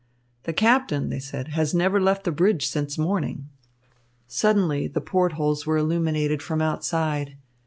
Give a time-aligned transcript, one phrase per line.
[0.45, 3.49] "The captain," they said, "has never left the bridge since morning."
[4.25, 7.37] Suddenly the port holes were illuminated from outside.